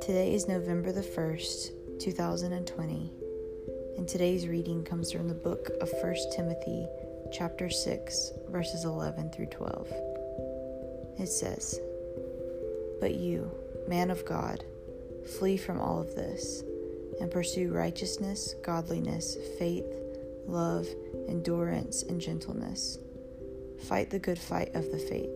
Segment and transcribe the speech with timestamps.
[0.00, 3.12] Today is November the 1st, 2020,
[3.98, 6.88] and today's reading comes from the book of 1 Timothy,
[7.30, 9.92] chapter 6, verses 11 through 12.
[11.18, 11.78] It says,
[12.98, 13.50] But you,
[13.88, 14.64] man of God,
[15.38, 16.64] flee from all of this
[17.20, 19.84] and pursue righteousness, godliness, faith,
[20.46, 20.88] love,
[21.28, 22.98] endurance, and gentleness.
[23.86, 25.30] Fight the good fight of the faith.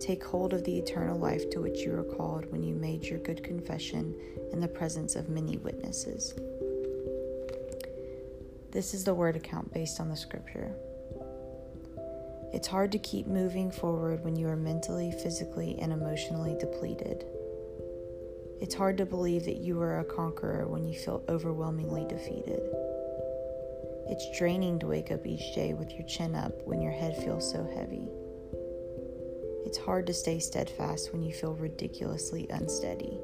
[0.00, 3.18] Take hold of the eternal life to which you were called when you made your
[3.18, 4.14] good confession
[4.52, 6.34] in the presence of many witnesses.
[8.70, 10.74] This is the word account based on the scripture.
[12.52, 17.24] It's hard to keep moving forward when you are mentally, physically, and emotionally depleted.
[18.60, 22.60] It's hard to believe that you are a conqueror when you feel overwhelmingly defeated.
[24.10, 27.48] It's draining to wake up each day with your chin up when your head feels
[27.48, 28.08] so heavy.
[29.64, 33.20] It's hard to stay steadfast when you feel ridiculously unsteady.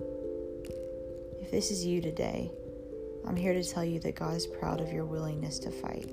[1.41, 2.53] If this is you today,
[3.27, 6.09] I'm here to tell you that God is proud of your willingness to fight.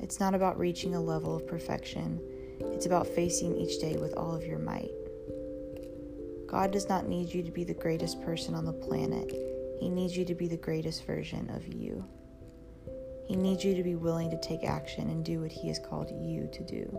[0.00, 2.20] It's not about reaching a level of perfection,
[2.60, 4.90] it's about facing each day with all of your might.
[6.48, 9.30] God does not need you to be the greatest person on the planet,
[9.78, 12.04] He needs you to be the greatest version of you.
[13.28, 16.10] He needs you to be willing to take action and do what He has called
[16.10, 16.98] you to do.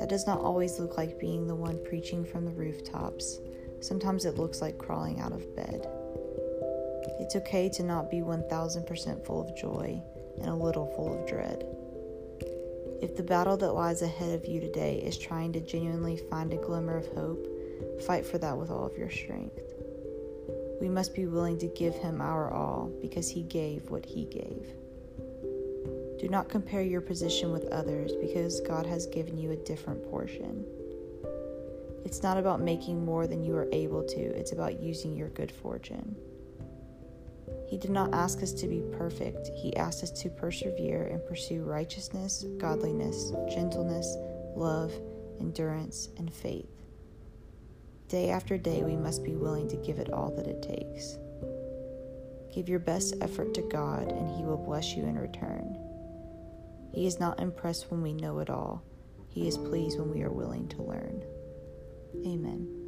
[0.00, 3.38] That does not always look like being the one preaching from the rooftops.
[3.80, 5.86] Sometimes it looks like crawling out of bed.
[7.20, 10.02] It's okay to not be 1000% full of joy
[10.40, 11.64] and a little full of dread.
[13.00, 16.56] If the battle that lies ahead of you today is trying to genuinely find a
[16.56, 17.46] glimmer of hope,
[18.02, 19.69] fight for that with all of your strength.
[20.80, 24.66] We must be willing to give Him our all because He gave what He gave.
[26.18, 30.64] Do not compare your position with others because God has given you a different portion.
[32.04, 35.52] It's not about making more than you are able to, it's about using your good
[35.52, 36.16] fortune.
[37.68, 41.62] He did not ask us to be perfect, He asked us to persevere and pursue
[41.62, 44.16] righteousness, godliness, gentleness,
[44.56, 44.92] love,
[45.38, 46.79] endurance, and faith.
[48.10, 51.16] Day after day, we must be willing to give it all that it takes.
[52.52, 55.78] Give your best effort to God, and He will bless you in return.
[56.92, 58.82] He is not impressed when we know it all.
[59.28, 61.22] He is pleased when we are willing to learn.
[62.26, 62.79] Amen.